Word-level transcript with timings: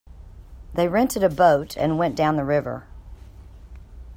They 0.73 0.87
rented 0.87 1.21
a 1.23 1.29
boat 1.29 1.77
and 1.77 1.99
went 1.99 2.15
down 2.15 2.35
the 2.35 2.43
river. 2.43 2.87